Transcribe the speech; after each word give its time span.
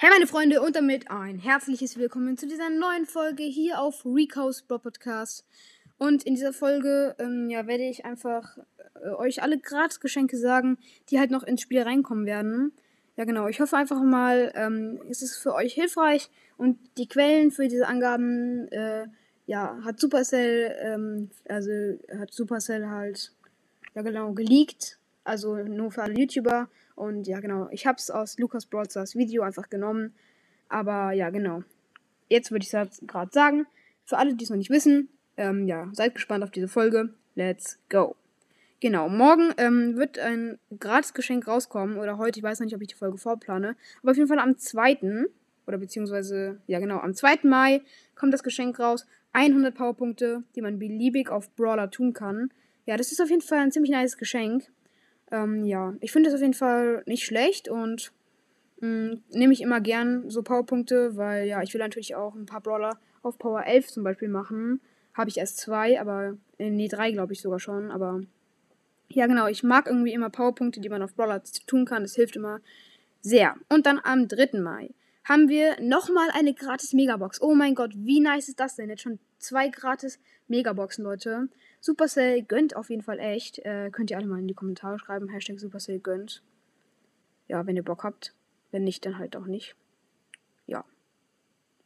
Hey 0.00 0.10
meine 0.10 0.28
Freunde 0.28 0.62
und 0.62 0.76
damit 0.76 1.10
ein 1.10 1.40
herzliches 1.40 1.98
Willkommen 1.98 2.38
zu 2.38 2.46
dieser 2.46 2.70
neuen 2.70 3.04
Folge 3.04 3.42
hier 3.42 3.80
auf 3.80 4.06
Rico's 4.06 4.62
Bro 4.62 4.78
Podcast. 4.78 5.44
Und 5.98 6.22
in 6.22 6.36
dieser 6.36 6.52
Folge 6.52 7.16
ähm, 7.18 7.50
ja, 7.50 7.66
werde 7.66 7.82
ich 7.82 8.04
einfach 8.04 8.58
äh, 9.02 9.08
euch 9.08 9.42
alle 9.42 9.58
Gratisgeschenke 9.58 10.36
sagen, 10.36 10.78
die 11.10 11.18
halt 11.18 11.32
noch 11.32 11.42
ins 11.42 11.62
Spiel 11.62 11.82
reinkommen 11.82 12.26
werden. 12.26 12.70
Ja 13.16 13.24
genau, 13.24 13.48
ich 13.48 13.60
hoffe 13.60 13.76
einfach 13.76 14.00
mal, 14.00 14.52
ähm, 14.54 15.00
es 15.10 15.20
ist 15.20 15.36
für 15.36 15.52
euch 15.52 15.74
hilfreich 15.74 16.30
und 16.58 16.78
die 16.96 17.08
Quellen 17.08 17.50
für 17.50 17.66
diese 17.66 17.88
Angaben 17.88 18.68
äh, 18.68 19.08
ja, 19.46 19.80
hat 19.82 19.98
Supercell, 19.98 20.76
ähm, 20.80 21.30
also 21.48 21.72
hat 22.16 22.32
Supercell 22.32 22.86
halt 22.86 23.32
ja 23.96 24.02
genau 24.02 24.32
geleakt, 24.32 24.97
also 25.28 25.56
nur 25.56 25.90
für 25.90 26.02
alle 26.02 26.14
YouTuber 26.14 26.68
und 26.98 27.28
ja, 27.28 27.38
genau. 27.38 27.68
Ich 27.70 27.86
habe 27.86 27.96
es 27.98 28.10
aus 28.10 28.38
Lukas 28.38 28.66
Broadstars 28.66 29.14
Video 29.14 29.44
einfach 29.44 29.70
genommen. 29.70 30.14
Aber 30.68 31.12
ja, 31.12 31.30
genau. 31.30 31.62
Jetzt 32.28 32.50
würde 32.50 32.64
ich 32.64 32.74
es 32.74 33.00
gerade 33.06 33.30
sagen. 33.32 33.66
Für 34.04 34.18
alle, 34.18 34.34
die 34.34 34.42
es 34.42 34.50
noch 34.50 34.56
nicht 34.56 34.70
wissen, 34.70 35.08
ähm, 35.36 35.68
ja, 35.68 35.88
seid 35.92 36.14
gespannt 36.14 36.42
auf 36.42 36.50
diese 36.50 36.66
Folge. 36.66 37.14
Let's 37.36 37.78
go. 37.88 38.16
Genau, 38.80 39.08
morgen 39.08 39.52
ähm, 39.58 39.96
wird 39.96 40.18
ein 40.18 40.58
Gratisgeschenk 40.78 41.46
rauskommen. 41.46 41.98
Oder 41.98 42.18
heute, 42.18 42.40
ich 42.40 42.42
weiß 42.42 42.58
noch 42.58 42.64
nicht, 42.64 42.74
ob 42.74 42.82
ich 42.82 42.88
die 42.88 42.94
Folge 42.94 43.18
vorplane. 43.18 43.76
Aber 44.02 44.10
auf 44.10 44.16
jeden 44.16 44.28
Fall 44.28 44.40
am 44.40 44.58
2. 44.58 45.26
Oder 45.68 45.78
beziehungsweise, 45.78 46.60
ja 46.66 46.80
genau, 46.80 46.98
am 46.98 47.14
2. 47.14 47.40
Mai 47.44 47.82
kommt 48.16 48.34
das 48.34 48.42
Geschenk 48.42 48.80
raus. 48.80 49.06
100 49.34 49.72
Powerpunkte, 49.72 50.42
die 50.56 50.62
man 50.62 50.80
beliebig 50.80 51.30
auf 51.30 51.54
Brawler 51.54 51.90
tun 51.90 52.12
kann. 52.12 52.50
Ja, 52.86 52.96
das 52.96 53.12
ist 53.12 53.20
auf 53.20 53.30
jeden 53.30 53.42
Fall 53.42 53.58
ein 53.58 53.70
ziemlich 53.70 53.92
nice 53.92 54.16
Geschenk. 54.16 54.64
Ähm, 55.30 55.64
ja, 55.64 55.94
ich 56.00 56.12
finde 56.12 56.28
es 56.28 56.34
auf 56.34 56.40
jeden 56.40 56.54
Fall 56.54 57.02
nicht 57.06 57.24
schlecht 57.24 57.68
und 57.68 58.12
mm, 58.80 59.14
nehme 59.30 59.52
ich 59.52 59.60
immer 59.60 59.80
gern 59.80 60.30
so 60.30 60.42
Powerpunkte, 60.42 61.16
weil 61.16 61.46
ja, 61.46 61.62
ich 61.62 61.72
will 61.74 61.80
natürlich 61.80 62.14
auch 62.14 62.34
ein 62.34 62.46
paar 62.46 62.60
Brawler 62.60 62.98
auf 63.22 63.38
Power 63.38 63.64
11 63.64 63.88
zum 63.88 64.04
Beispiel 64.04 64.28
machen. 64.28 64.80
Habe 65.14 65.30
ich 65.30 65.38
erst 65.38 65.58
zwei, 65.58 66.00
aber, 66.00 66.36
äh, 66.58 66.70
nee, 66.70 66.88
drei 66.88 67.10
glaube 67.12 67.32
ich 67.32 67.40
sogar 67.40 67.60
schon, 67.60 67.90
aber 67.90 68.22
ja, 69.10 69.26
genau, 69.26 69.46
ich 69.46 69.62
mag 69.62 69.86
irgendwie 69.86 70.12
immer 70.12 70.30
Powerpunkte, 70.30 70.80
die 70.80 70.88
man 70.88 71.02
auf 71.02 71.14
Brawler 71.14 71.42
tun 71.66 71.84
kann. 71.86 72.02
Das 72.02 72.14
hilft 72.14 72.36
immer 72.36 72.60
sehr. 73.20 73.54
Und 73.68 73.86
dann 73.86 74.00
am 74.02 74.28
3. 74.28 74.60
Mai 74.60 74.90
haben 75.24 75.48
wir 75.48 75.80
nochmal 75.80 76.28
eine 76.34 76.54
gratis 76.54 76.92
Megabox. 76.92 77.40
Oh 77.40 77.54
mein 77.54 77.74
Gott, 77.74 77.92
wie 77.94 78.20
nice 78.20 78.48
ist 78.48 78.60
das 78.60 78.76
denn? 78.76 78.90
Jetzt 78.90 79.02
schon 79.02 79.18
zwei 79.38 79.68
gratis 79.68 80.18
Megaboxen, 80.48 81.04
Leute. 81.04 81.48
Supercell 81.80 82.42
gönnt 82.42 82.76
auf 82.76 82.90
jeden 82.90 83.02
Fall 83.02 83.18
echt. 83.18 83.58
Äh, 83.60 83.90
könnt 83.90 84.10
ihr 84.10 84.16
alle 84.16 84.26
mal 84.26 84.38
in 84.38 84.48
die 84.48 84.54
Kommentare 84.54 84.98
schreiben. 84.98 85.28
Hashtag 85.28 85.60
Supercell 85.60 85.98
gönnt. 85.98 86.42
Ja, 87.46 87.66
wenn 87.66 87.76
ihr 87.76 87.84
Bock 87.84 88.04
habt. 88.04 88.34
Wenn 88.70 88.84
nicht, 88.84 89.04
dann 89.06 89.18
halt 89.18 89.36
auch 89.36 89.46
nicht. 89.46 89.76
Ja. 90.66 90.84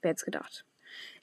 Wer 0.00 0.10
hätte 0.10 0.24
gedacht. 0.24 0.64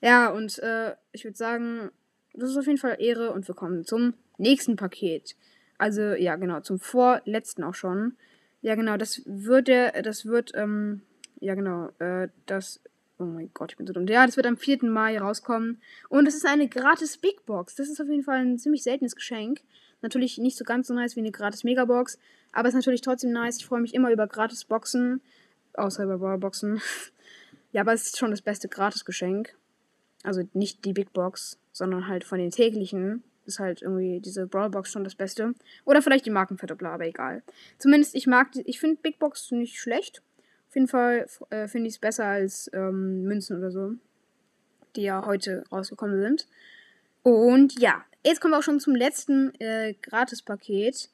Ja, 0.01 0.29
und 0.29 0.59
äh, 0.59 0.95
ich 1.11 1.23
würde 1.25 1.37
sagen, 1.37 1.91
das 2.33 2.51
ist 2.51 2.57
auf 2.57 2.67
jeden 2.67 2.77
Fall 2.77 2.97
Ehre 2.99 3.31
und 3.31 3.47
wir 3.47 3.55
kommen 3.55 3.85
zum 3.85 4.13
nächsten 4.37 4.75
Paket. 4.75 5.35
Also, 5.77 6.01
ja, 6.13 6.35
genau, 6.35 6.61
zum 6.61 6.79
vorletzten 6.79 7.63
auch 7.63 7.75
schon. 7.75 8.17
Ja, 8.61 8.75
genau, 8.75 8.97
das 8.97 9.21
wird 9.25 9.67
der, 9.67 10.01
das 10.01 10.25
wird, 10.25 10.51
ähm, 10.55 11.01
ja, 11.39 11.55
genau, 11.55 11.89
äh, 11.99 12.27
das 12.45 12.81
Oh 13.19 13.25
mein 13.25 13.51
Gott, 13.53 13.73
ich 13.73 13.77
bin 13.77 13.85
so 13.85 13.91
dumm. 13.91 14.07
Ja, 14.07 14.25
das 14.25 14.37
wird 14.37 14.47
am 14.47 14.55
4. 14.55 14.85
Mai 14.85 15.19
rauskommen. 15.19 15.81
Und 16.07 16.25
es 16.25 16.35
ist 16.35 16.45
eine 16.45 16.69
gratis 16.69 17.17
Big 17.17 17.45
Box. 17.45 17.75
Das 17.75 17.89
ist 17.89 17.99
auf 17.99 18.07
jeden 18.07 18.23
Fall 18.23 18.39
ein 18.39 18.57
ziemlich 18.57 18.81
seltenes 18.81 19.13
Geschenk. 19.13 19.61
Natürlich 20.01 20.37
nicht 20.37 20.57
so 20.57 20.63
ganz 20.63 20.87
so 20.87 20.93
nice 20.93 21.17
wie 21.17 21.19
eine 21.19 21.31
gratis 21.31 21.65
Megabox. 21.65 22.17
Aber 22.53 22.69
es 22.69 22.73
ist 22.73 22.77
natürlich 22.77 23.01
trotzdem 23.01 23.33
nice. 23.33 23.57
Ich 23.57 23.65
freue 23.65 23.81
mich 23.81 23.93
immer 23.93 24.11
über 24.11 24.25
gratis 24.25 24.63
Boxen. 24.63 25.21
Außer 25.73 26.05
über 26.05 26.17
Brawl 26.17 26.37
Boxen. 26.37 26.81
ja, 27.73 27.81
aber 27.81 27.91
es 27.91 28.05
ist 28.05 28.17
schon 28.17 28.31
das 28.31 28.41
beste 28.41 28.69
Gratis-Geschenk. 28.69 29.53
Also 30.23 30.43
nicht 30.53 30.85
die 30.85 30.93
Big 30.93 31.11
Box, 31.11 31.59
sondern 31.73 32.07
halt 32.07 32.23
von 32.23 32.39
den 32.39 32.51
täglichen 32.51 33.23
ist 33.45 33.59
halt 33.59 33.81
irgendwie 33.81 34.21
diese 34.21 34.47
Brawl 34.47 34.69
Box 34.69 34.91
schon 34.91 35.03
das 35.03 35.15
Beste. 35.15 35.53
Oder 35.83 36.01
vielleicht 36.01 36.25
die 36.25 36.31
Markenverdoppler, 36.31 36.91
aber 36.91 37.05
egal. 37.05 37.43
Zumindest 37.79 38.15
ich 38.15 38.27
mag, 38.27 38.51
ich 38.63 38.79
finde 38.79 39.01
Big 39.01 39.19
Box 39.19 39.51
nicht 39.51 39.77
schlecht. 39.79 40.21
Auf 40.69 40.75
jeden 40.75 40.87
Fall 40.87 41.25
äh, 41.49 41.67
finde 41.67 41.87
ich 41.87 41.95
es 41.95 41.99
besser 41.99 42.25
als 42.25 42.69
ähm, 42.73 43.23
Münzen 43.23 43.57
oder 43.57 43.71
so, 43.71 43.93
die 44.95 45.01
ja 45.01 45.25
heute 45.25 45.63
rausgekommen 45.71 46.21
sind. 46.21 46.47
Und 47.23 47.79
ja, 47.79 48.05
jetzt 48.23 48.39
kommen 48.39 48.53
wir 48.53 48.59
auch 48.59 48.63
schon 48.63 48.79
zum 48.79 48.95
letzten 48.95 49.51
äh, 49.59 49.95
Gratis-Paket. 49.99 51.09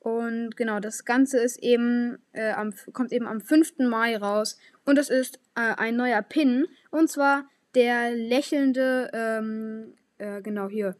Und 0.00 0.56
genau, 0.58 0.78
das 0.78 1.06
Ganze 1.06 1.38
ist 1.38 1.58
eben, 1.62 2.18
äh, 2.32 2.50
am, 2.50 2.74
kommt 2.92 3.12
eben 3.12 3.26
am 3.26 3.40
5. 3.40 3.78
Mai 3.78 4.14
raus. 4.18 4.58
Und 4.84 4.96
das 4.96 5.08
ist 5.08 5.40
äh, 5.54 5.74
ein 5.78 5.96
neuer 5.96 6.20
Pin. 6.20 6.66
Und 6.90 7.08
zwar 7.08 7.48
der 7.74 8.14
lächelnde, 8.14 9.10
ähm, 9.14 9.94
äh, 10.18 10.42
genau 10.42 10.68
hier, 10.68 10.96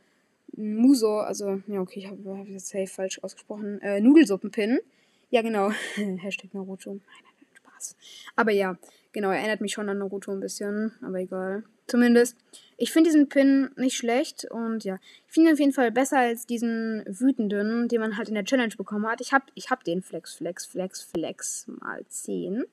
Muso, 0.57 1.19
also, 1.19 1.63
ja, 1.67 1.81
okay, 1.81 2.01
ich 2.01 2.09
habe 2.09 2.39
hab 2.39 2.49
jetzt 2.49 2.69
safe 2.69 2.87
falsch 2.87 3.23
ausgesprochen, 3.23 3.83
äh, 3.83 4.01
Nudelsuppen-Pin. 4.01 4.79
Ja, 5.29 5.43
genau. 5.43 5.71
Hashtag 5.95 6.55
Naruto. 6.55 6.95
Nein, 6.95 7.03
Spaß. 7.78 7.97
Aber 8.37 8.53
ja, 8.53 8.77
genau, 9.12 9.31
er 9.31 9.39
erinnert 9.39 9.61
mich 9.61 9.72
schon 9.72 9.89
an 9.89 9.99
Naruto 9.99 10.33
ein 10.33 10.41
bisschen, 10.41 10.93
aber 11.03 11.19
egal. 11.19 11.65
Zumindest, 11.87 12.37
ich 12.77 12.93
finde 12.93 13.09
diesen 13.09 13.28
Pin 13.28 13.71
nicht 13.77 13.97
schlecht 13.97 14.47
und 14.50 14.84
ja, 14.84 14.99
ich 15.27 15.33
finde 15.33 15.50
ihn 15.50 15.55
auf 15.55 15.61
jeden 15.61 15.72
Fall 15.72 15.91
besser 15.91 16.19
als 16.19 16.47
diesen 16.47 17.03
wütenden, 17.06 17.89
den 17.89 18.00
man 18.00 18.16
halt 18.19 18.28
in 18.28 18.34
der 18.34 18.44
Challenge 18.44 18.75
bekommen 18.77 19.06
hat. 19.06 19.21
Ich 19.21 19.33
habe 19.33 19.47
ich 19.55 19.71
hab 19.71 19.84
den 19.84 20.03
Flex, 20.03 20.34
Flex, 20.34 20.66
Flex, 20.66 21.03
Flex 21.03 21.66
mal 21.66 22.05
10. 22.06 22.65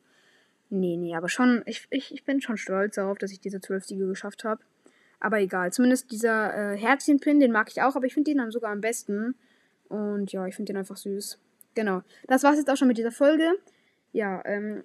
Nee, 0.69 0.97
nee, 0.97 1.15
aber 1.15 1.29
schon, 1.29 1.63
ich, 1.65 1.87
ich, 1.91 2.13
ich 2.13 2.25
bin 2.25 2.41
schon 2.41 2.57
stolz 2.57 2.95
darauf, 2.95 3.17
dass 3.17 3.31
ich 3.31 3.39
diese 3.39 3.61
12 3.61 3.85
Siege 3.85 4.07
geschafft 4.07 4.43
habe. 4.43 4.61
Aber 5.21 5.39
egal, 5.39 5.71
zumindest 5.71 6.11
dieser 6.11 6.73
äh, 6.73 6.77
Herzchen-Pin, 6.77 7.39
den 7.39 7.51
mag 7.51 7.69
ich 7.71 7.81
auch, 7.81 7.95
aber 7.95 8.05
ich 8.05 8.13
finde 8.13 8.31
den 8.31 8.39
dann 8.39 8.51
sogar 8.51 8.71
am 8.71 8.81
besten. 8.81 9.35
Und 9.87 10.31
ja, 10.33 10.45
ich 10.45 10.55
finde 10.55 10.73
den 10.73 10.77
einfach 10.77 10.97
süß. 10.97 11.39
Genau. 11.73 12.01
Das 12.27 12.43
war's 12.43 12.57
jetzt 12.57 12.69
auch 12.69 12.75
schon 12.75 12.87
mit 12.87 12.97
dieser 12.97 13.11
Folge. 13.11 13.53
Ja, 14.11 14.41
ähm, 14.45 14.83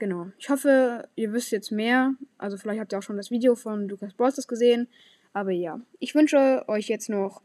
Genau. 0.00 0.28
Ich 0.38 0.48
hoffe, 0.48 1.10
ihr 1.14 1.34
wisst 1.34 1.52
jetzt 1.52 1.70
mehr. 1.70 2.14
Also 2.38 2.56
vielleicht 2.56 2.80
habt 2.80 2.92
ihr 2.92 2.98
auch 2.98 3.02
schon 3.02 3.18
das 3.18 3.30
Video 3.30 3.54
von 3.54 3.86
Lukas 3.86 4.14
Bros. 4.14 4.46
gesehen. 4.48 4.88
Aber 5.34 5.50
ja, 5.50 5.78
ich 5.98 6.14
wünsche 6.14 6.64
euch 6.68 6.88
jetzt 6.88 7.10
noch 7.10 7.42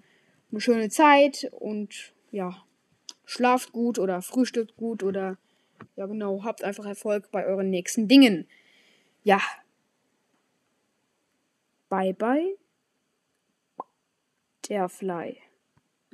eine 0.52 0.62
schöne 0.62 0.90
Zeit 0.90 1.52
und 1.52 2.14
ja, 2.32 2.64
schlaft 3.26 3.74
gut 3.74 4.00
oder 4.00 4.22
frühstückt 4.22 4.78
gut 4.78 5.04
oder 5.04 5.38
ja 5.98 6.06
genau, 6.06 6.46
habt 6.46 6.64
einfach 6.64 6.86
Erfolg 6.86 7.30
bei 7.30 7.46
euren 7.46 7.70
nächsten 7.70 8.08
Dingen. 8.08 8.48
Ja. 9.24 9.42
Bye 11.90 12.14
bye. 12.14 12.56
Der 14.70 14.88
Fly. 14.88 15.38